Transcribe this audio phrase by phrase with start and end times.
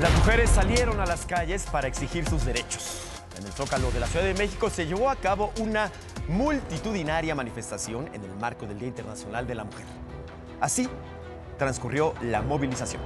[0.00, 3.02] Las mujeres salieron a las calles para exigir sus derechos.
[3.36, 5.90] En el Zócalo de la Ciudad de México se llevó a cabo una
[6.28, 9.86] multitudinaria manifestación en el marco del Día Internacional de la Mujer.
[10.60, 10.88] Así
[11.58, 13.02] transcurrió la movilización.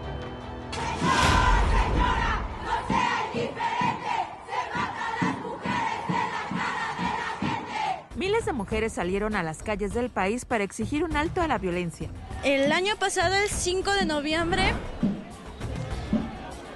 [8.17, 11.56] Miles de mujeres salieron a las calles del país para exigir un alto a la
[11.56, 12.11] violencia.
[12.45, 14.74] El año pasado, el 5 de noviembre,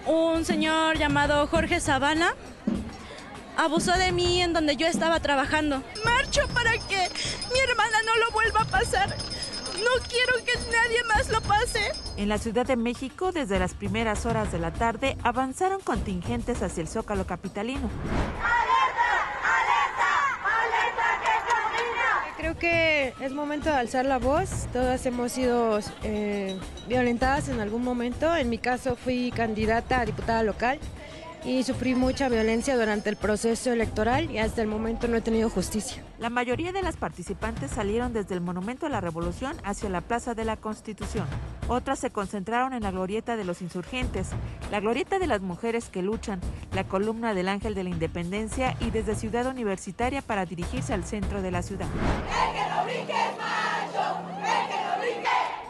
[0.07, 2.35] un señor llamado Jorge Sabana
[3.57, 5.83] abusó de mí en donde yo estaba trabajando.
[6.05, 7.11] Marcho para que
[7.53, 9.09] mi hermana no lo vuelva a pasar.
[9.77, 11.93] No quiero que nadie más lo pase.
[12.17, 16.81] En la Ciudad de México, desde las primeras horas de la tarde, avanzaron contingentes hacia
[16.81, 17.91] el Zócalo capitalino.
[22.37, 24.67] Creo que es momento de alzar la voz.
[24.73, 26.57] Todas hemos sido eh,
[26.89, 28.35] violentadas en algún momento.
[28.37, 30.79] En mi caso fui candidata a diputada local
[31.45, 35.49] y sufrí mucha violencia durante el proceso electoral y hasta el momento no he tenido
[35.49, 36.03] justicia.
[36.19, 40.35] La mayoría de las participantes salieron desde el Monumento a la Revolución hacia la Plaza
[40.35, 41.27] de la Constitución.
[41.69, 44.29] Otras se concentraron en la Glorieta de los Insurgentes,
[44.71, 46.41] la Glorieta de las Mujeres que Luchan,
[46.73, 51.43] la Columna del Ángel de la Independencia y desde Ciudad Universitaria para dirigirse al centro
[51.43, 51.89] de la ciudad.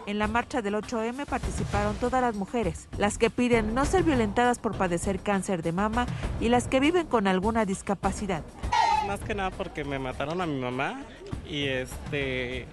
[0.07, 4.59] En la marcha del 8M participaron todas las mujeres, las que piden no ser violentadas
[4.59, 6.07] por padecer cáncer de mama
[6.41, 8.45] y las que viven con alguna discapacidad.
[9.07, 11.01] Más que nada porque me mataron a mi mamá
[11.49, 12.67] y este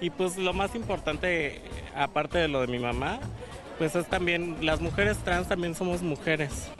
[0.00, 1.60] y pues lo más importante
[1.94, 3.20] aparte de lo de mi mamá,
[3.78, 6.70] pues es también las mujeres trans también somos mujeres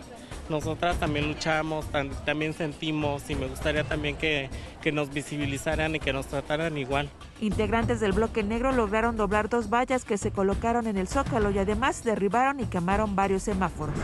[0.48, 1.86] nosotras también luchamos,
[2.24, 4.48] también sentimos y me gustaría también que,
[4.80, 7.10] que nos visibilizaran y que nos trataran igual.
[7.40, 11.58] Integrantes del bloque negro lograron doblar dos vallas que se colocaron en el zócalo y
[11.58, 13.94] además derribaron y quemaron varios semáforos.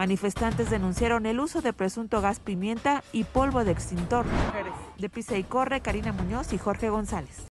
[0.00, 4.24] Manifestantes denunciaron el uso de presunto gas pimienta y polvo de extintor.
[4.96, 7.46] De Pisa y Corre, Karina Muñoz y Jorge González.